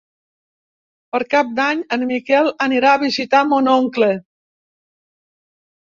Per 1.15 1.19
Cap 1.33 1.51
d'Any 1.59 1.83
en 1.99 2.07
Miquel 2.13 2.51
anirà 2.69 2.95
a 2.95 3.03
visitar 3.07 3.45
mon 3.53 3.73
oncle. 3.77 4.11